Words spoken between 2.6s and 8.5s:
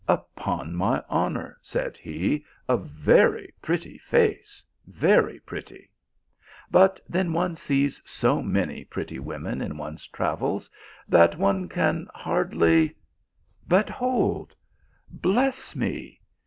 "a very pretty face; very pretty. But then one sees so